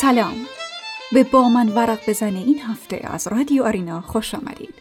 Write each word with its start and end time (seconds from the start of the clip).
سلام. 0.00 0.46
به 1.12 1.24
با 1.24 1.48
من 1.48 1.68
ورق 1.68 2.10
بزنه 2.10 2.38
این 2.38 2.60
هفته 2.60 3.00
از 3.04 3.28
رادیو 3.28 3.64
آرینا 3.64 4.00
خوش 4.00 4.34
آمدید. 4.34 4.74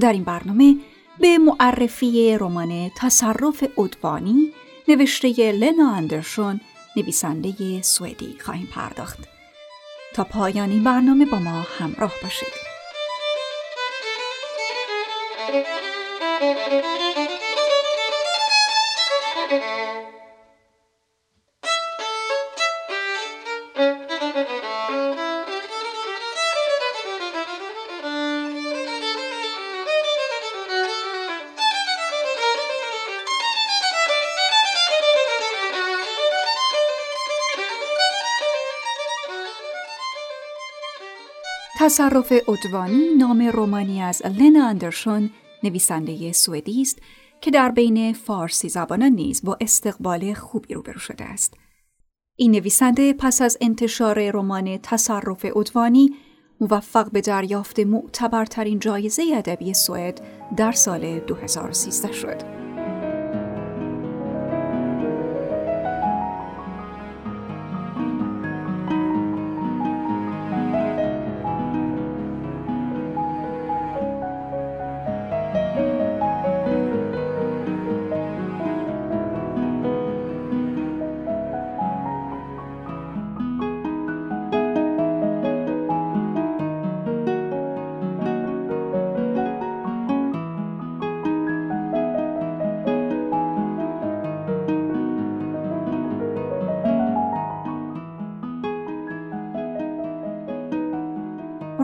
در 0.00 0.12
این 0.12 0.24
برنامه 0.24 0.76
به 1.20 1.38
معرفی 1.38 2.38
رمان 2.38 2.90
تصرف 2.96 3.64
ادوانی 3.78 4.52
نوشته 4.88 5.52
لنا 5.52 5.92
اندرشون 5.92 6.60
نویسنده 6.96 7.82
سوئدی 7.82 8.38
خواهیم 8.40 8.68
پرداخت. 8.72 9.18
تا 10.14 10.24
پایان 10.24 10.70
این 10.70 10.84
برنامه 10.84 11.26
با 11.26 11.38
ما 11.38 11.66
همراه 11.78 12.12
باشید. 12.22 12.66
تصرف 41.86 42.32
ادوانی 42.48 43.14
نام 43.18 43.42
رومانی 43.42 44.02
از 44.02 44.22
لنا 44.38 44.66
اندرشون 44.66 45.30
نویسنده 45.62 46.32
سوئدی 46.32 46.82
است 46.82 46.98
که 47.40 47.50
در 47.50 47.70
بین 47.70 48.12
فارسی 48.12 48.68
زبانان 48.68 49.12
نیز 49.12 49.44
با 49.44 49.58
استقبال 49.60 50.34
خوبی 50.34 50.74
روبرو 50.74 50.98
شده 50.98 51.24
است. 51.24 51.54
این 52.36 52.50
نویسنده 52.50 53.12
پس 53.12 53.42
از 53.42 53.58
انتشار 53.60 54.30
رمان 54.30 54.78
تصرف 54.82 55.46
ادوانی 55.56 56.14
موفق 56.60 57.10
به 57.10 57.20
دریافت 57.20 57.80
معتبرترین 57.80 58.78
جایزه 58.78 59.22
ادبی 59.34 59.74
سوئد 59.74 60.20
در 60.56 60.72
سال 60.72 61.18
2013 61.18 62.12
شد. 62.12 62.55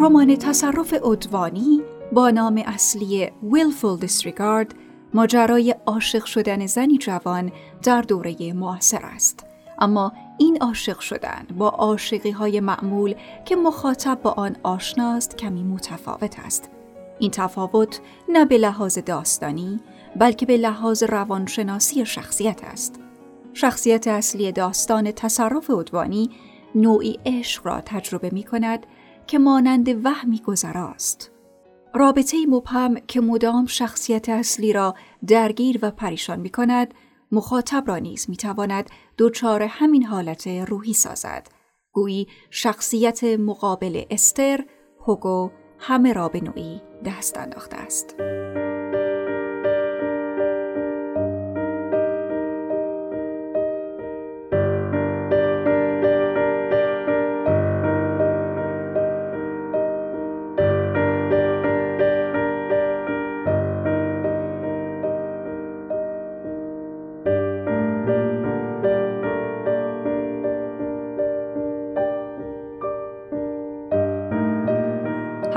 رمان 0.02 0.36
تصرف 0.36 0.94
ادوانی 1.04 1.82
با 2.12 2.30
نام 2.30 2.62
اصلی 2.66 3.26
Willful 3.26 4.04
Disregard 4.04 4.74
ماجرای 5.14 5.74
عاشق 5.86 6.24
شدن 6.24 6.66
زنی 6.66 6.98
جوان 6.98 7.52
در 7.82 8.02
دوره 8.02 8.52
معاصر 8.52 9.00
است. 9.02 9.46
اما 9.78 10.12
این 10.38 10.58
عاشق 10.60 10.98
شدن 10.98 11.46
با 11.58 11.68
عاشقی 11.68 12.30
های 12.30 12.60
معمول 12.60 13.14
که 13.44 13.56
مخاطب 13.56 14.18
با 14.22 14.30
آن 14.30 14.56
آشناست 14.62 15.36
کمی 15.36 15.62
متفاوت 15.62 16.38
است. 16.38 16.70
این 17.18 17.30
تفاوت 17.30 18.00
نه 18.28 18.44
به 18.44 18.58
لحاظ 18.58 18.98
داستانی 18.98 19.80
بلکه 20.16 20.46
به 20.46 20.56
لحاظ 20.56 21.02
روانشناسی 21.02 22.06
شخصیت 22.06 22.64
است. 22.64 23.00
شخصیت 23.54 24.08
اصلی 24.08 24.52
داستان 24.52 25.12
تصرف 25.12 25.70
ادوانی 25.70 26.30
نوعی 26.74 27.18
عشق 27.26 27.66
را 27.66 27.80
تجربه 27.80 28.30
می 28.32 28.42
کند 28.42 28.86
که 29.26 29.38
مانند 29.38 30.06
وهمی 30.06 30.38
گذراست. 30.38 31.30
رابطه 31.94 32.46
مبهم 32.48 32.94
که 32.94 33.20
مدام 33.20 33.66
شخصیت 33.66 34.28
اصلی 34.28 34.72
را 34.72 34.94
درگیر 35.26 35.78
و 35.82 35.90
پریشان 35.90 36.40
می 36.40 36.50
کند، 36.50 36.94
مخاطب 37.32 37.84
را 37.86 37.98
نیز 37.98 38.30
می 38.30 38.36
تواند 38.36 38.90
دچار 39.18 39.62
همین 39.62 40.04
حالت 40.04 40.46
روحی 40.46 40.92
سازد. 40.92 41.48
گویی 41.92 42.26
شخصیت 42.50 43.24
مقابل 43.24 44.02
استر، 44.10 44.64
هوگو 45.06 45.50
همه 45.78 46.12
را 46.12 46.28
به 46.28 46.40
نوعی 46.40 46.80
دست 47.04 47.38
انداخته 47.38 47.76
است. 47.76 48.14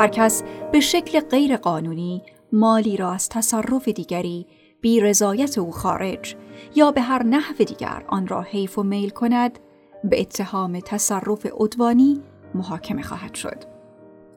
هر 0.05 0.11
کس 0.11 0.43
به 0.71 0.79
شکل 0.79 1.19
غیر 1.19 1.57
قانونی 1.57 2.23
مالی 2.51 2.97
را 2.97 3.11
از 3.11 3.29
تصرف 3.29 3.87
دیگری 3.87 4.47
بی 4.81 4.99
رضایت 4.99 5.57
او 5.57 5.71
خارج 5.71 6.35
یا 6.75 6.91
به 6.91 7.01
هر 7.01 7.23
نحو 7.23 7.63
دیگر 7.63 8.05
آن 8.07 8.27
را 8.27 8.41
حیف 8.41 8.79
و 8.79 8.83
میل 8.83 9.09
کند 9.09 9.59
به 10.03 10.21
اتهام 10.21 10.79
تصرف 10.79 11.45
عدوانی 11.59 12.21
محاکمه 12.55 13.01
خواهد 13.01 13.35
شد. 13.35 13.63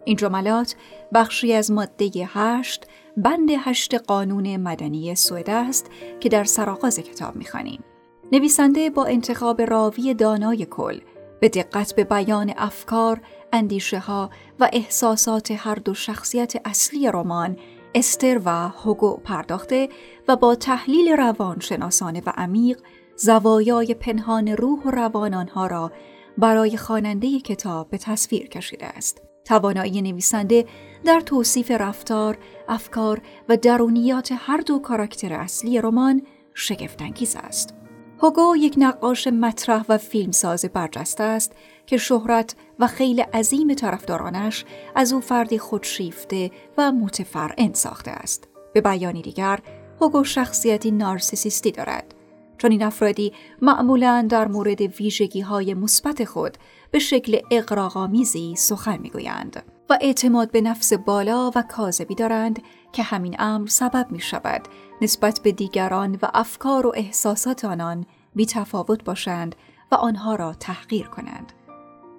این 0.04 0.16
جملات 0.16 0.76
بخشی 1.14 1.52
از 1.52 1.70
ماده 1.70 2.10
هشت 2.26 2.86
بند 3.16 3.50
هشت 3.58 3.94
قانون 3.94 4.56
مدنی 4.56 5.14
سوئد 5.14 5.50
است 5.50 5.90
که 6.20 6.28
در 6.28 6.44
سرآغاز 6.44 6.98
کتاب 6.98 7.36
می‌خوانیم. 7.36 7.84
نویسنده 8.32 8.90
با 8.90 9.04
انتخاب 9.04 9.62
راوی 9.62 10.14
دانای 10.14 10.66
کل 10.70 11.00
به 11.40 11.48
دقت 11.48 11.94
به 11.94 12.04
بیان 12.04 12.52
افکار 12.56 13.20
اندیشه 13.52 13.98
ها 13.98 14.30
و 14.60 14.70
احساسات 14.72 15.50
هر 15.50 15.74
دو 15.74 15.94
شخصیت 15.94 16.52
اصلی 16.64 17.10
رمان 17.10 17.56
استر 17.94 18.40
و 18.44 18.68
هوگو 18.68 19.16
پرداخته 19.16 19.88
و 20.28 20.36
با 20.36 20.54
تحلیل 20.54 21.08
روانشناسانه 21.08 22.22
و 22.26 22.32
عمیق 22.36 22.80
زوایای 23.16 23.94
پنهان 23.94 24.48
روح 24.48 24.82
و 24.82 24.90
روان 24.90 25.34
آنها 25.34 25.66
را 25.66 25.92
برای 26.38 26.76
خواننده 26.76 27.40
کتاب 27.40 27.90
به 27.90 27.98
تصویر 27.98 28.48
کشیده 28.48 28.86
است. 28.86 29.22
توانایی 29.44 30.02
نویسنده 30.02 30.66
در 31.04 31.20
توصیف 31.20 31.70
رفتار، 31.70 32.38
افکار 32.68 33.20
و 33.48 33.56
درونیات 33.56 34.32
هر 34.36 34.56
دو 34.56 34.78
کاراکتر 34.78 35.32
اصلی 35.32 35.80
رمان 35.80 36.22
شگفتانگیز 36.54 37.36
است. 37.36 37.77
هوگو 38.22 38.56
یک 38.56 38.74
نقاش 38.78 39.26
مطرح 39.26 39.84
و 39.88 39.98
فیلمساز 39.98 40.64
برجسته 40.64 41.24
است 41.24 41.52
که 41.86 41.96
شهرت 41.96 42.54
و 42.78 42.86
خیلی 42.86 43.20
عظیم 43.20 43.74
طرفدارانش 43.74 44.64
از 44.94 45.12
او 45.12 45.20
فردی 45.20 45.58
خودشیفته 45.58 46.50
و 46.78 46.92
متفرعن 46.92 47.72
ساخته 47.72 48.10
است. 48.10 48.48
به 48.74 48.80
بیانی 48.80 49.22
دیگر، 49.22 49.60
هوگو 50.00 50.24
شخصیتی 50.24 50.90
نارسیسیستی 50.90 51.72
دارد. 51.72 52.14
چون 52.58 52.70
این 52.70 52.82
افرادی 52.82 53.32
معمولا 53.62 54.26
در 54.30 54.48
مورد 54.48 54.80
ویژگی 54.80 55.40
های 55.40 55.74
مثبت 55.74 56.24
خود 56.24 56.56
به 56.90 56.98
شکل 56.98 57.38
اقراغامیزی 57.50 58.54
سخن 58.56 58.98
می‌گویند 58.98 59.62
و 59.90 59.98
اعتماد 60.00 60.50
به 60.50 60.60
نفس 60.60 60.92
بالا 60.92 61.50
و 61.54 61.62
کاذبی 61.62 62.14
دارند 62.14 62.62
که 62.92 63.02
همین 63.02 63.36
امر 63.38 63.66
سبب 63.66 64.06
می 64.10 64.20
شود 64.20 64.68
نسبت 65.02 65.40
به 65.42 65.52
دیگران 65.52 66.18
و 66.22 66.28
افکار 66.34 66.86
و 66.86 66.92
احساسات 66.96 67.64
آنان 67.64 68.06
بی 68.34 68.46
تفاوت 68.46 69.04
باشند 69.04 69.56
و 69.92 69.94
آنها 69.94 70.34
را 70.34 70.54
تحقیر 70.54 71.06
کنند. 71.06 71.52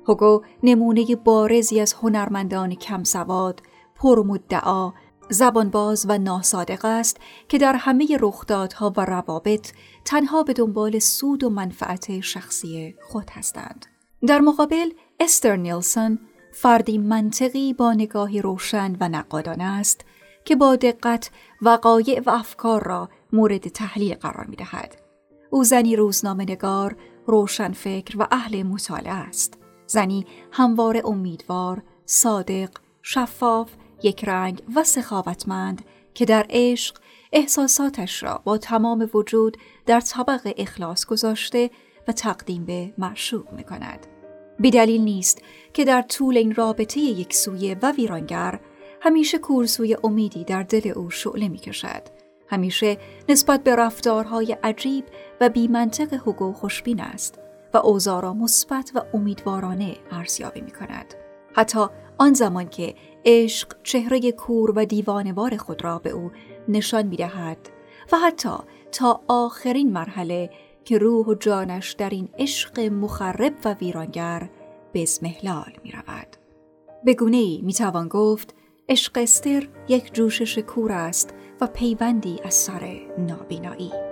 هوگو 0.07 0.41
نمونه 0.63 1.15
بارزی 1.15 1.79
از 1.79 1.93
هنرمندان 1.93 2.75
کم 2.75 3.03
سواد، 3.03 3.61
پر 3.95 4.23
مدعا، 4.23 4.93
زبانباز 5.29 6.05
و 6.09 6.17
ناصادق 6.17 6.85
است 6.85 7.17
که 7.47 7.57
در 7.57 7.73
همه 7.73 8.17
رخدادها 8.19 8.93
و 8.97 9.05
روابط 9.05 9.71
تنها 10.05 10.43
به 10.43 10.53
دنبال 10.53 10.99
سود 10.99 11.43
و 11.43 11.49
منفعت 11.49 12.19
شخصی 12.19 12.95
خود 13.01 13.29
هستند. 13.29 13.85
در 14.27 14.39
مقابل 14.39 14.89
استر 15.19 15.55
نیلسون 15.55 16.19
فردی 16.51 16.97
منطقی 16.97 17.73
با 17.73 17.93
نگاهی 17.93 18.41
روشن 18.41 18.97
و 18.99 19.09
نقادانه 19.09 19.63
است 19.63 20.05
که 20.45 20.55
با 20.55 20.75
دقت 20.75 21.29
وقایع 21.61 22.21
و 22.25 22.29
افکار 22.29 22.83
را 22.83 23.09
مورد 23.33 23.67
تحلیل 23.67 24.15
قرار 24.15 24.45
می 24.45 24.55
دهد. 24.55 24.95
او 25.49 25.63
زنی 25.63 25.95
روزنامه 25.95 26.43
نگار، 26.43 26.95
روشن 27.25 27.71
فکر 27.71 28.17
و 28.19 28.27
اهل 28.31 28.63
مطالعه 28.63 29.13
است. 29.13 29.57
زنی 29.87 30.25
هموار 30.51 31.01
امیدوار، 31.05 31.83
صادق، 32.05 32.69
شفاف، 33.01 33.71
یک 34.03 34.25
رنگ 34.25 34.63
و 34.75 34.83
سخاوتمند 34.83 35.85
که 36.13 36.25
در 36.25 36.45
عشق 36.49 36.97
احساساتش 37.33 38.23
را 38.23 38.41
با 38.43 38.57
تمام 38.57 39.09
وجود 39.13 39.57
در 39.85 39.99
طبق 39.99 40.53
اخلاص 40.57 41.05
گذاشته 41.05 41.69
و 42.07 42.11
تقدیم 42.11 42.65
به 42.65 42.93
معشوق 42.97 43.51
می 43.51 43.63
کند. 43.63 44.07
بدلیل 44.63 45.01
نیست 45.01 45.41
که 45.73 45.85
در 45.85 46.01
طول 46.01 46.37
این 46.37 46.55
رابطه 46.55 46.99
یک 46.99 47.33
سویه 47.33 47.77
و 47.81 47.91
ویرانگر 47.91 48.59
همیشه 49.01 49.37
کورسوی 49.37 49.97
امیدی 50.03 50.43
در 50.43 50.63
دل 50.63 50.91
او 50.95 51.09
شعله 51.09 51.47
می 51.47 51.57
کشد. 51.57 52.01
همیشه 52.47 52.97
نسبت 53.29 53.63
به 53.63 53.75
رفتارهای 53.75 54.57
عجیب 54.63 55.05
و 55.41 55.49
بیمنطق 55.49 56.13
حقوق 56.13 56.55
خوشبین 56.55 57.01
است 57.01 57.39
و 57.73 57.77
اوضاع 57.77 58.33
مثبت 58.33 58.91
و 58.95 59.01
امیدوارانه 59.13 59.95
ارزیابی 60.11 60.61
می 60.61 60.71
کند. 60.71 61.13
حتی 61.55 61.85
آن 62.17 62.33
زمان 62.33 62.69
که 62.69 62.95
عشق 63.25 63.75
چهره 63.83 64.31
کور 64.31 64.71
و 64.75 64.85
دیوانوار 64.85 65.57
خود 65.57 65.83
را 65.83 65.99
به 65.99 66.09
او 66.09 66.31
نشان 66.67 67.07
می 67.07 67.15
دهد 67.15 67.69
و 68.11 68.17
حتی 68.17 68.55
تا 68.91 69.21
آخرین 69.27 69.91
مرحله 69.91 70.49
که 70.83 70.97
روح 70.97 71.27
و 71.27 71.33
جانش 71.33 71.91
در 71.91 72.09
این 72.09 72.29
عشق 72.37 72.79
مخرب 72.79 73.53
و 73.65 73.73
ویرانگر 73.73 74.49
به 74.93 75.03
اسمهلال 75.03 75.71
می 75.83 75.91
رود. 75.91 76.27
به 77.03 77.13
گونه 77.13 77.37
ای 77.37 77.61
می 77.63 77.73
توان 77.73 78.07
گفت 78.07 78.55
عشق 78.89 79.17
استر 79.17 79.67
یک 79.87 80.13
جوشش 80.13 80.57
کور 80.57 80.91
است 80.91 81.33
و 81.61 81.67
پیوندی 81.67 82.39
از 82.43 82.53
سر 82.53 82.99
نابینایی. 83.17 84.08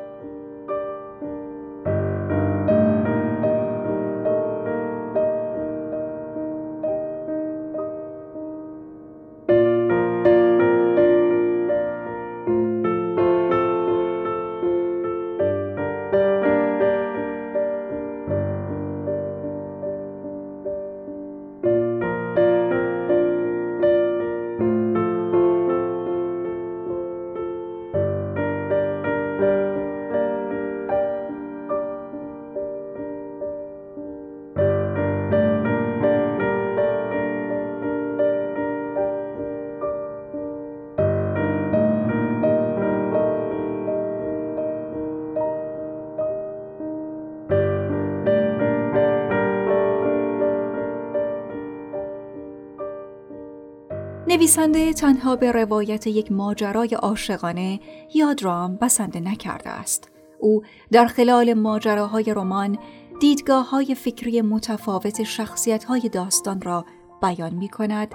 نویسنده 54.37 54.93
تنها 54.93 55.35
به 55.35 55.51
روایت 55.51 56.07
یک 56.07 56.31
ماجرای 56.31 56.95
عاشقانه 56.95 57.79
یا 58.13 58.33
درام 58.33 58.75
بسنده 58.75 59.19
نکرده 59.19 59.69
است. 59.69 60.11
او 60.39 60.61
در 60.91 61.05
خلال 61.05 61.53
ماجراهای 61.53 62.33
رمان 62.33 62.77
دیدگاه 63.19 63.69
های 63.69 63.95
فکری 63.95 64.41
متفاوت 64.41 65.23
شخصیت 65.23 65.83
های 65.83 66.09
داستان 66.09 66.61
را 66.61 66.85
بیان 67.21 67.53
می 67.53 67.69
کند 67.69 68.11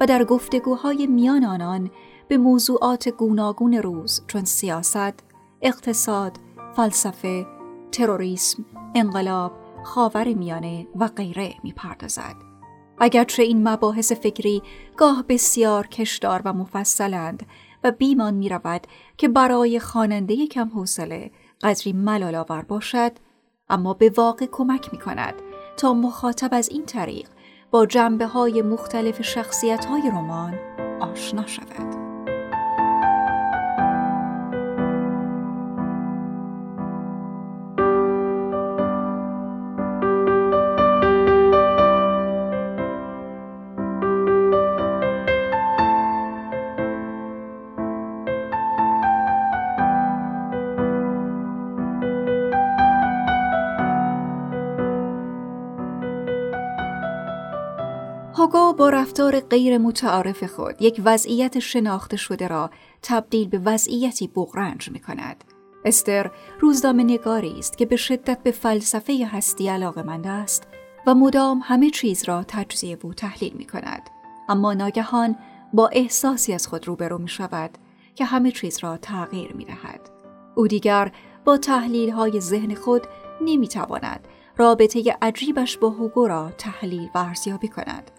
و 0.00 0.06
در 0.06 0.24
گفتگوهای 0.24 1.06
میان 1.06 1.44
آنان 1.44 1.90
به 2.28 2.36
موضوعات 2.36 3.08
گوناگون 3.08 3.74
روز 3.74 4.22
چون 4.26 4.44
سیاست، 4.44 5.24
اقتصاد، 5.62 6.38
فلسفه، 6.76 7.46
تروریسم، 7.92 8.64
انقلاب، 8.94 9.52
خاور 9.84 10.34
میانه 10.34 10.86
و 10.96 11.08
غیره 11.08 11.54
می 11.62 11.72
پردازد. 11.72 12.49
اگرچه 13.00 13.42
این 13.42 13.68
مباحث 13.68 14.12
فکری 14.12 14.62
گاه 14.96 15.24
بسیار 15.28 15.86
کشدار 15.86 16.42
و 16.44 16.52
مفصلند 16.52 17.46
و 17.84 17.90
بیمان 17.90 18.34
می 18.34 18.48
رود 18.48 18.86
که 19.16 19.28
برای 19.28 19.80
خواننده 19.80 20.46
کم 20.46 20.68
حوصله 20.68 21.30
قدری 21.62 21.92
ملال 21.92 22.34
آور 22.34 22.62
باشد 22.62 23.12
اما 23.68 23.94
به 23.94 24.12
واقع 24.16 24.46
کمک 24.52 24.92
می 24.92 24.98
کند 24.98 25.34
تا 25.76 25.94
مخاطب 25.94 26.48
از 26.52 26.68
این 26.68 26.86
طریق 26.86 27.28
با 27.70 27.86
جنبه 27.86 28.26
های 28.26 28.62
مختلف 28.62 29.22
شخصیت 29.22 29.84
های 29.84 30.02
رمان 30.10 30.58
آشنا 31.00 31.46
شود. 31.46 32.09
هوگو 58.54 58.72
با 58.72 58.88
رفتار 58.88 59.40
غیر 59.40 59.78
متعارف 59.78 60.44
خود 60.44 60.82
یک 60.82 61.02
وضعیت 61.04 61.58
شناخته 61.58 62.16
شده 62.16 62.48
را 62.48 62.70
تبدیل 63.02 63.48
به 63.48 63.58
وضعیتی 63.58 64.26
بغرنج 64.26 64.90
می 64.90 65.00
کند. 65.00 65.44
استر 65.84 66.30
روزنامه 66.60 67.04
نگاری 67.04 67.58
است 67.58 67.78
که 67.78 67.86
به 67.86 67.96
شدت 67.96 68.42
به 68.42 68.50
فلسفه 68.50 69.28
هستی 69.32 69.68
علاقمند 69.68 70.26
است 70.26 70.66
و 71.06 71.14
مدام 71.14 71.60
همه 71.64 71.90
چیز 71.90 72.24
را 72.24 72.44
تجزیه 72.48 72.96
و 72.96 73.12
تحلیل 73.12 73.52
می 73.52 73.64
کند. 73.64 74.10
اما 74.48 74.74
ناگهان 74.74 75.36
با 75.72 75.88
احساسی 75.88 76.52
از 76.52 76.66
خود 76.66 76.88
روبرو 76.88 77.18
می 77.18 77.28
شود 77.28 77.70
که 78.14 78.24
همه 78.24 78.50
چیز 78.50 78.78
را 78.78 78.96
تغییر 78.96 79.52
می 79.52 79.64
دهد. 79.64 80.10
او 80.54 80.66
دیگر 80.66 81.12
با 81.44 81.56
تحلیل 81.56 82.10
های 82.10 82.40
ذهن 82.40 82.74
خود 82.74 83.06
نمی 83.40 83.68
تواند 83.68 84.28
رابطه 84.56 85.16
عجیبش 85.22 85.76
با 85.76 85.90
هوگو 85.90 86.26
را 86.26 86.50
تحلیل 86.58 87.08
و 87.14 87.18
ارزیابی 87.18 87.68
کند. 87.68 88.10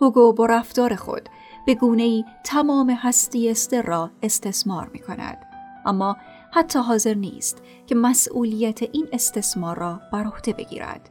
هوگو 0.00 0.32
با 0.32 0.46
رفتار 0.46 0.94
خود 0.94 1.28
به 1.66 1.74
گونه 1.74 2.02
ای 2.02 2.24
تمام 2.44 2.90
هستی 2.90 3.50
استر 3.50 3.82
را 3.82 4.10
استثمار 4.22 4.90
می 4.92 4.98
کند. 4.98 5.38
اما 5.86 6.16
حتی 6.52 6.78
حاضر 6.78 7.14
نیست 7.14 7.62
که 7.86 7.94
مسئولیت 7.94 8.82
این 8.82 9.08
استثمار 9.12 9.78
را 9.78 10.00
بر 10.12 10.24
عهده 10.24 10.52
بگیرد. 10.52 11.10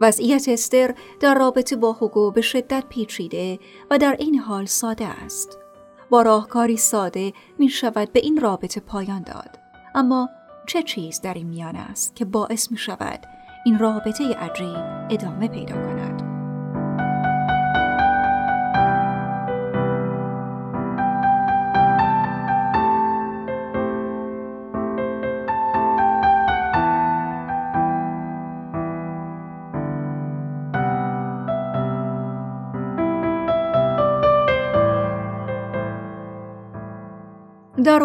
وضعیت 0.00 0.48
استر 0.48 0.94
در 1.20 1.34
رابطه 1.34 1.76
با 1.76 1.92
هوگو 1.92 2.30
به 2.30 2.40
شدت 2.40 2.84
پیچیده 2.88 3.58
و 3.90 3.98
در 3.98 4.16
این 4.18 4.38
حال 4.38 4.64
ساده 4.64 5.06
است. 5.06 5.58
با 6.10 6.22
راهکاری 6.22 6.76
ساده 6.76 7.32
می 7.58 7.68
شود 7.68 8.12
به 8.12 8.20
این 8.20 8.40
رابطه 8.40 8.80
پایان 8.80 9.22
داد. 9.22 9.58
اما 9.94 10.28
چه 10.66 10.82
چیز 10.82 11.20
در 11.20 11.34
این 11.34 11.46
میان 11.46 11.76
است 11.76 12.16
که 12.16 12.24
باعث 12.24 12.70
می 12.70 12.78
شود 12.78 13.20
این 13.66 13.78
رابطه 13.78 14.34
عجیب 14.34 14.76
ادامه 15.10 15.48
پیدا 15.48 15.74
کند؟ 15.74 16.29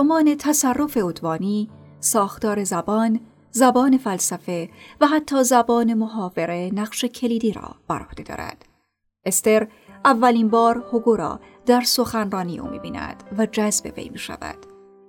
در 0.05 0.11
رمان 0.11 0.35
تصرف 0.35 0.97
ادوانی 0.97 1.69
ساختار 1.99 2.63
زبان، 2.63 3.19
زبان 3.51 3.97
فلسفه 3.97 4.69
و 5.01 5.07
حتی 5.07 5.43
زبان 5.43 5.93
محاوره 5.93 6.71
نقش 6.73 7.05
کلیدی 7.05 7.51
را 7.51 7.75
بر 7.87 7.99
عهده 7.99 8.23
دارد. 8.23 8.65
استر 9.25 9.67
اولین 10.05 10.49
بار 10.49 10.85
هوگو 10.91 11.15
را 11.15 11.39
در 11.65 11.81
سخنرانی 11.81 12.59
او 12.59 12.69
می‌بیند 12.69 13.23
و 13.37 13.45
جذب 13.45 13.93
وی 13.97 14.09
می 14.09 14.17
شود. 14.17 14.57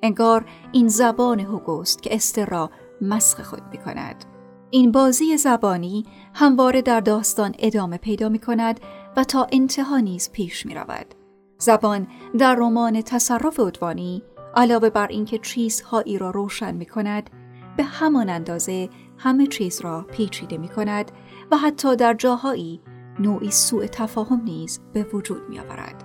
انگار 0.02 0.44
این 0.72 0.88
زبان 0.88 1.40
هوگوست 1.40 2.02
که 2.02 2.14
استر 2.14 2.46
را 2.46 2.70
مسخ 3.00 3.40
خود 3.40 3.62
می 3.72 3.78
کند. 3.78 4.24
این 4.70 4.92
بازی 4.92 5.36
زبانی 5.36 6.04
همواره 6.34 6.82
در 6.82 7.00
داستان 7.00 7.54
ادامه 7.58 7.98
پیدا 7.98 8.28
می 8.28 8.38
کند 8.38 8.80
و 9.16 9.24
تا 9.24 9.46
انتها 9.52 9.98
نیز 9.98 10.30
پیش 10.32 10.66
می 10.66 10.74
رود. 10.74 11.14
زبان 11.58 12.06
در 12.38 12.54
رمان 12.54 13.02
تصرف 13.02 13.60
ادوانی 13.60 14.22
علاوه 14.56 14.90
بر 14.90 15.06
اینکه 15.06 15.38
چیزهایی 15.38 16.18
را 16.18 16.30
روشن 16.30 16.74
می 16.74 16.86
کند 16.86 17.30
به 17.76 17.82
همان 17.84 18.30
اندازه 18.30 18.88
همه 19.18 19.46
چیز 19.46 19.80
را 19.80 20.02
پیچیده 20.02 20.58
می 20.58 20.68
کند 20.68 21.12
و 21.50 21.56
حتی 21.56 21.96
در 21.96 22.14
جاهایی 22.14 22.80
نوعی 23.18 23.50
سوء 23.50 23.86
تفاهم 23.86 24.40
نیز 24.44 24.80
به 24.92 25.06
وجود 25.12 25.48
می 25.48 25.58
آورد. 25.58 26.04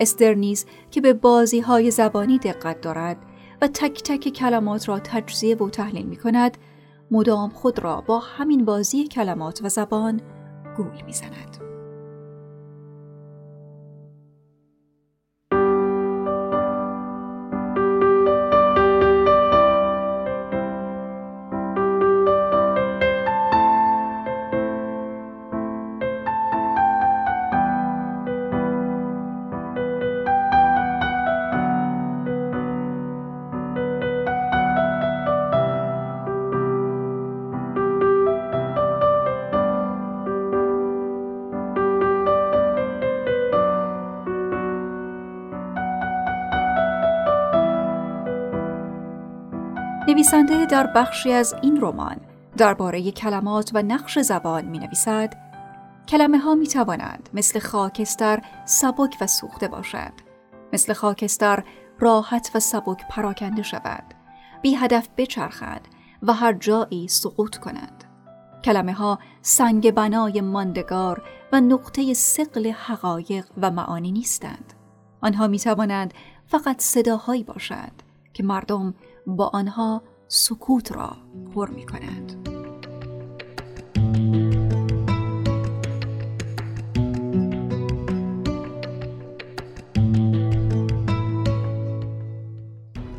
استر 0.00 0.34
نیز 0.34 0.66
که 0.90 1.00
به 1.00 1.12
بازی 1.12 1.60
های 1.60 1.90
زبانی 1.90 2.38
دقت 2.38 2.80
دارد 2.80 3.16
و 3.62 3.68
تک 3.68 4.02
تک 4.02 4.28
کلمات 4.28 4.88
را 4.88 4.98
تجزیه 4.98 5.56
و 5.56 5.70
تحلیل 5.70 6.06
می 6.06 6.16
کند 6.16 6.58
مدام 7.10 7.50
خود 7.50 7.78
را 7.78 8.00
با 8.00 8.18
همین 8.18 8.64
بازی 8.64 9.08
کلمات 9.08 9.60
و 9.64 9.68
زبان 9.68 10.20
گول 10.76 11.02
می 11.06 11.12
زند. 11.12 11.65
نویسنده 50.26 50.66
در 50.66 50.86
بخشی 50.86 51.32
از 51.32 51.54
این 51.62 51.80
رمان 51.80 52.16
درباره 52.56 53.10
کلمات 53.10 53.70
و 53.74 53.82
نقش 53.82 54.18
زبان 54.18 54.64
می 54.64 54.78
نویسد 54.78 55.34
کلمه 56.08 56.38
ها 56.38 56.54
می 56.54 56.66
توانند 56.66 57.28
مثل 57.34 57.58
خاکستر 57.58 58.42
سبک 58.64 59.16
و 59.20 59.26
سوخته 59.26 59.68
باشند 59.68 60.22
مثل 60.72 60.92
خاکستر 60.92 61.64
راحت 61.98 62.50
و 62.54 62.60
سبک 62.60 63.08
پراکنده 63.10 63.62
شود 63.62 64.04
بی 64.62 64.74
هدف 64.74 65.08
بچرخند 65.16 65.88
و 66.22 66.32
هر 66.32 66.52
جایی 66.52 67.08
سقوط 67.08 67.56
کنند 67.56 68.04
کلمه 68.64 68.92
ها 68.92 69.18
سنگ 69.42 69.90
بنای 69.90 70.40
ماندگار 70.40 71.22
و 71.52 71.60
نقطه 71.60 72.14
سقل 72.14 72.70
حقایق 72.70 73.46
و 73.62 73.70
معانی 73.70 74.12
نیستند. 74.12 74.72
آنها 75.20 75.46
می 75.46 75.58
توانند 75.58 76.14
فقط 76.46 76.80
صداهایی 76.80 77.44
باشند 77.44 78.02
که 78.32 78.42
مردم 78.42 78.94
با 79.26 79.50
آنها 79.52 80.02
سکوت 80.28 80.92
را 80.92 81.16
پر 81.54 81.70
می 81.70 81.86
کنند. 81.86 82.48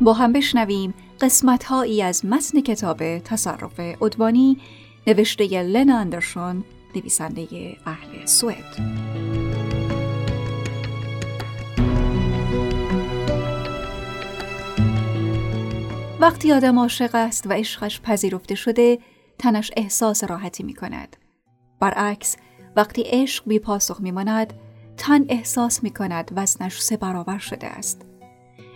با 0.00 0.12
هم 0.12 0.32
بشنویم 0.32 0.94
قسمت 1.20 1.64
هایی 1.64 2.02
از 2.02 2.24
متن 2.24 2.60
کتاب 2.60 3.18
تصرف 3.18 3.80
ادوانی 4.02 4.58
نوشته 5.06 5.62
لن 5.62 5.90
اندرشون 5.90 6.64
نویسنده 6.96 7.76
اهل 7.86 8.26
سوئد. 8.26 9.27
وقتی 16.20 16.52
آدم 16.52 16.78
عاشق 16.78 17.14
است 17.14 17.46
و 17.46 17.52
عشقش 17.52 18.00
پذیرفته 18.00 18.54
شده 18.54 18.98
تنش 19.38 19.70
احساس 19.76 20.24
راحتی 20.24 20.62
می 20.62 20.74
کند. 20.74 21.16
برعکس 21.80 22.36
وقتی 22.76 23.02
عشق 23.06 23.44
بی 23.46 23.58
پاسخ 23.58 24.00
می 24.00 24.10
ماند 24.10 24.52
تن 24.96 25.24
احساس 25.28 25.82
می 25.82 25.90
کند 25.90 26.30
وزنش 26.36 26.80
سه 26.80 26.96
برابر 26.96 27.38
شده 27.38 27.66
است. 27.66 28.02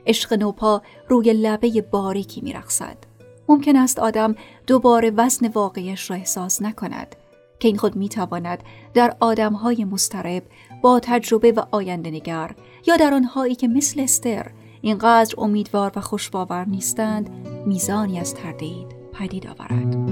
عشق 0.06 0.32
نوپا 0.32 0.82
روی 1.08 1.32
لبه 1.32 1.82
باریکی 1.82 2.40
می 2.40 2.52
رخصد. 2.52 2.96
ممکن 3.48 3.76
است 3.76 3.98
آدم 3.98 4.34
دوباره 4.66 5.10
وزن 5.10 5.46
واقعیش 5.46 6.10
را 6.10 6.16
احساس 6.16 6.62
نکند 6.62 7.16
که 7.60 7.68
این 7.68 7.76
خود 7.76 7.96
می 7.96 8.08
تواند 8.08 8.62
در 8.94 9.16
آدمهای 9.20 9.84
مسترب 9.84 10.42
با 10.82 11.00
تجربه 11.00 11.52
و 11.52 11.62
آینده 11.70 12.10
نگر 12.10 12.50
یا 12.86 12.96
در 12.96 13.14
آنهایی 13.14 13.54
که 13.54 13.68
مثل 13.68 14.00
استر 14.00 14.50
اینقدر 14.82 15.34
امیدوار 15.38 15.92
و 15.96 16.00
خوشباور 16.00 16.64
نیستند 16.64 17.30
میزانی 17.66 18.18
از 18.18 18.34
تردید 18.34 18.86
پدید 19.12 19.46
آورد. 19.46 20.11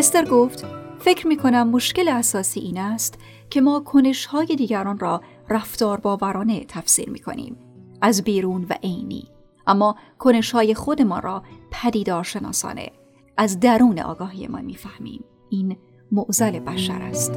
استر 0.00 0.24
گفت 0.24 0.66
فکر 0.98 1.26
می 1.26 1.36
کنم 1.36 1.70
مشکل 1.70 2.08
اساسی 2.08 2.60
این 2.60 2.78
است 2.78 3.18
که 3.50 3.60
ما 3.60 3.80
کنش 3.80 4.26
های 4.26 4.46
دیگران 4.46 4.98
را 4.98 5.20
رفتار 5.48 6.00
باورانه 6.00 6.64
تفسیر 6.64 7.10
می 7.10 7.18
کنیم 7.18 7.56
از 8.00 8.24
بیرون 8.24 8.66
و 8.70 8.74
عینی. 8.82 9.28
اما 9.66 9.96
کنش 10.18 10.50
های 10.52 10.74
خود 10.74 11.02
ما 11.02 11.18
را 11.18 11.42
پدیدار 11.70 12.24
شناسانه 12.24 12.90
از 13.36 13.60
درون 13.60 13.98
آگاهی 13.98 14.46
ما 14.46 14.60
می‌فهمیم. 14.60 15.24
این 15.50 15.76
معزل 16.12 16.58
بشر 16.58 17.02
است. 17.02 17.32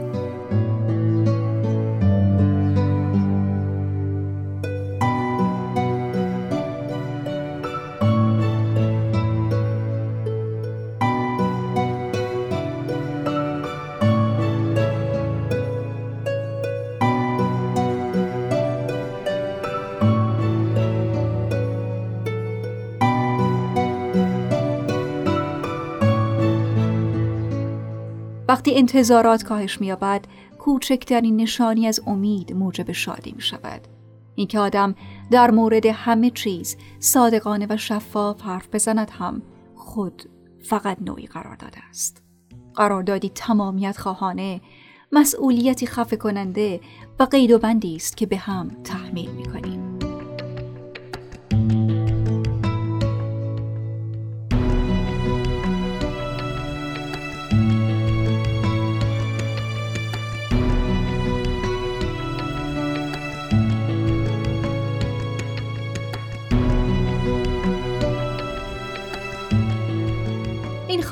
انتظارات 28.78 29.44
کاهش 29.44 29.82
مییابد 29.82 30.26
کوچکترین 30.60 31.38
نشانی 31.38 31.88
از 31.88 32.02
امید 32.08 32.54
موجب 32.54 32.92
شادی 32.92 33.32
می 33.32 33.42
شود. 33.42 33.82
اینکه 34.36 34.60
آدم 34.60 34.96
در 35.32 35.52
مورد 35.52 35.86
همه 35.86 36.30
چیز 36.30 36.78
صادقانه 37.00 37.68
و 37.70 37.78
شفاف 37.78 38.42
حرف 38.42 38.68
بزند 38.74 39.10
هم 39.10 39.42
خود 39.76 40.24
فقط 40.64 40.98
نوعی 41.02 41.28
قرار 41.28 41.56
داده 41.56 41.78
است. 41.90 42.24
قراردادی 42.76 43.32
تمامیت 43.36 43.98
خواهانه، 43.98 44.62
مسئولیتی 45.12 45.88
خفه 45.88 46.16
کننده 46.16 46.80
و 47.20 47.24
قید 47.24 47.52
و 47.52 47.60
بندی 47.60 47.96
است 47.96 48.18
که 48.18 48.26
به 48.26 48.38
هم 48.38 48.72
تحمیل 48.84 49.32
می 49.32 49.46
کنیم. 49.46 49.83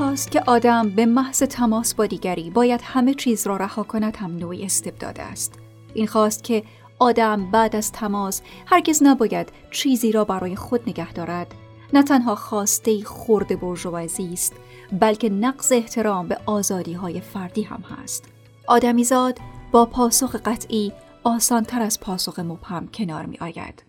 خواست 0.01 0.31
که 0.31 0.43
آدم 0.48 0.89
به 0.89 1.05
محض 1.05 1.43
تماس 1.43 1.96
با 1.96 2.05
دیگری 2.05 2.50
باید 2.50 2.81
همه 2.84 3.13
چیز 3.13 3.48
را 3.48 3.58
رها 3.58 3.84
کند 3.84 4.15
هم 4.15 4.38
نوعی 4.38 4.65
استبداد 4.65 5.20
است. 5.20 5.60
این 5.93 6.08
خواست 6.08 6.43
که 6.43 6.63
آدم 7.00 7.51
بعد 7.51 7.75
از 7.75 7.91
تماس 7.91 8.41
هرگز 8.65 9.03
نباید 9.03 9.50
چیزی 9.72 10.12
را 10.12 10.25
برای 10.25 10.55
خود 10.55 10.89
نگه 10.89 11.13
دارد. 11.13 11.55
نه 11.93 12.03
تنها 12.03 12.36
خواسته 12.36 13.03
خورد 13.03 13.60
برجوازی 13.60 14.34
است 14.34 14.53
بلکه 15.00 15.29
نقض 15.29 15.72
احترام 15.72 16.27
به 16.27 16.38
آزادی 16.46 16.93
های 16.93 17.22
فردی 17.22 17.63
هم 17.63 17.81
هست. 17.81 18.29
آدمیزاد 18.67 19.39
با 19.72 19.86
پاسخ 19.86 20.36
قطعی 20.36 20.91
آسانتر 21.24 21.81
از 21.81 22.00
پاسخ 22.00 22.39
مبهم 22.39 22.88
کنار 22.88 23.25
می 23.25 23.38
آید. 23.38 23.84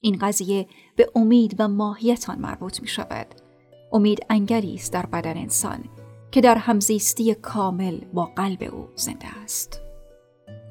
این 0.00 0.18
قضیه 0.20 0.66
به 0.96 1.10
امید 1.14 1.56
و 1.58 1.68
ماهیتان 1.68 2.38
مربوط 2.38 2.82
می 2.82 2.88
شود 2.88 3.47
امید 3.92 4.26
انگلی 4.30 4.74
است 4.74 4.92
در 4.92 5.06
بدن 5.06 5.36
انسان 5.36 5.84
که 6.30 6.40
در 6.40 6.54
همزیستی 6.54 7.34
کامل 7.34 7.98
با 8.12 8.24
قلب 8.36 8.62
او 8.72 8.88
زنده 8.94 9.26
است. 9.44 9.80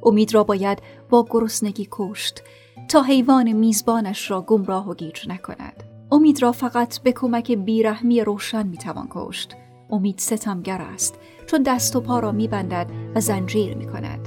امید 0.04 0.34
را 0.34 0.44
باید 0.44 0.82
با 1.10 1.26
گرسنگی 1.30 1.88
کشت 1.92 2.44
تا 2.90 3.02
حیوان 3.02 3.52
میزبانش 3.52 4.32
را 4.32 4.42
گمراه 4.42 4.90
و 4.90 4.94
گیج 4.94 5.30
نکند. 5.30 5.84
امید 6.12 6.42
را 6.42 6.52
فقط 6.52 7.00
به 7.00 7.12
کمک 7.12 7.52
بیرحمی 7.52 8.22
روشن 8.22 8.68
می‌توان 8.68 9.08
کشت. 9.10 9.56
امید 9.90 10.20
ستمگر 10.20 10.82
است 10.82 11.20
چون 11.46 11.64
دست 11.64 11.96
و 11.96 12.02
پا 12.02 12.20
را 12.20 12.32
میبندد 12.32 12.92
و 13.16 13.20
زنجیر 13.20 13.78
می‌کند. 13.78 14.27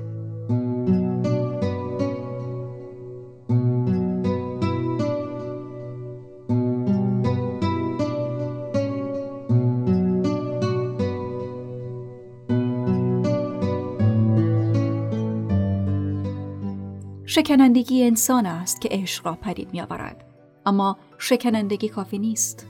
شکنندگی 17.70 18.04
انسان 18.04 18.46
است 18.46 18.80
که 18.80 18.88
عشق 18.92 19.26
را 19.26 19.38
پدید 19.42 19.68
می 19.72 19.80
آورد. 19.80 20.24
اما 20.66 20.96
شکنندگی 21.18 21.88
کافی 21.88 22.18
نیست. 22.18 22.66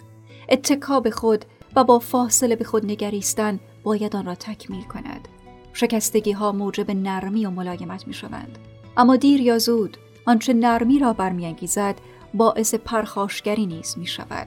اتکا 0.49 1.01
به 1.01 1.11
خود 1.11 1.45
و 1.77 1.85
با 1.85 1.99
فاصله 1.99 2.57
به 2.57 2.65
خود 2.65 2.87
نگریستن 2.87 3.61
باید 3.83 4.17
آن 4.17 4.27
را 4.27 4.35
تکمیل 4.35 4.83
کند. 4.83 5.29
شکستگی 5.73 6.33
ها 6.33 6.53
موجب 6.53 6.91
نرمی 6.91 7.47
و 7.47 7.51
ملایمت 7.51 8.09
می 8.09 8.15
شوند. 8.15 8.59
اما 8.97 9.17
دیر 9.17 9.41
یا 9.41 9.59
زود 9.59 9.97
آنچه 10.27 10.53
نرمی 10.53 10.99
را 10.99 11.13
برمیانگیزد 11.13 11.95
باعث 12.35 12.75
پرخاشگری 12.75 13.67
نیز 13.67 13.99
می 13.99 14.07
شود. 14.07 14.47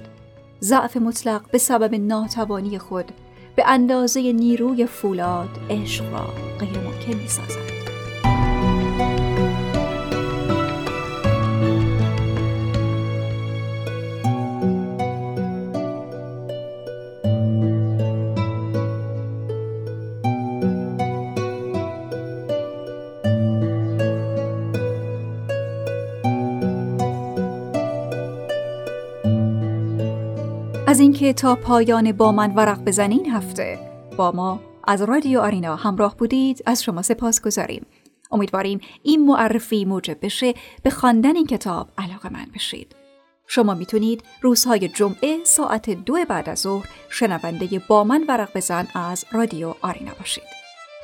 ضعف 0.62 0.98
مطلق 0.98 1.52
به 1.52 1.58
سبب 1.58 1.96
ناتوانی 1.96 2.78
خود 2.78 3.12
به 3.56 3.64
اندازه 3.68 4.34
نیروی 4.34 4.86
فولاد 4.86 5.50
عشق 5.70 6.14
را 6.14 6.28
غیر 6.60 6.80
ممکن 6.80 7.14
می 7.22 7.28
سازد. 7.28 7.83
از 30.94 31.00
اینکه 31.00 31.34
تا 31.34 31.56
پایان 31.56 32.12
با 32.12 32.32
من 32.32 32.56
ورق 32.56 32.80
بزنین 32.84 33.32
هفته. 33.32 33.80
با 34.18 34.32
ما 34.32 34.60
از 34.88 35.02
رادیو 35.02 35.40
آرینا 35.40 35.76
همراه 35.76 36.18
بودید. 36.18 36.64
از 36.66 36.84
شما 36.84 37.02
سپاس 37.02 37.42
گذاریم. 37.42 37.86
امیدواریم 38.32 38.80
این 39.04 39.26
معرفی 39.26 39.86
موجب 39.86 40.18
بشه 40.22 40.54
به 40.84 40.90
خواندن 40.90 41.36
این 41.36 41.48
کتاب 41.48 41.90
علاقه 41.98 42.34
من 42.34 42.46
بشید. 42.56 42.96
شما 43.48 43.74
می‌تونید 43.74 44.24
روزهای 44.42 44.88
جمعه 44.88 45.44
ساعت 45.44 45.90
دو 45.90 46.18
بعد 46.30 46.50
از 46.50 46.60
ظهر 46.60 46.90
شنونده 47.10 47.82
با 47.88 48.04
من 48.04 48.26
ورق 48.28 48.50
بزن 48.56 48.88
از 48.96 49.26
رادیو 49.32 49.74
آرینا 49.82 50.12
باشید. 50.20 50.44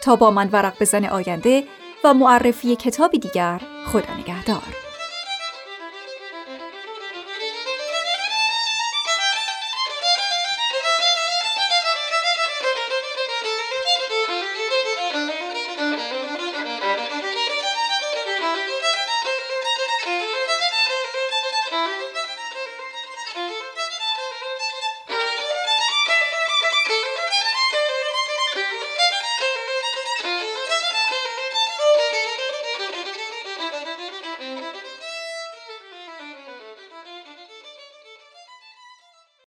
تا 0.03 0.15
با 0.15 0.31
من 0.31 0.49
ورق 0.51 0.73
بزن 0.81 1.05
آینده 1.05 1.63
و 2.03 2.13
معرفی 2.13 2.75
کتابی 2.75 3.19
دیگر 3.19 3.61
خدا 3.85 4.17
نگهدار. 4.19 4.78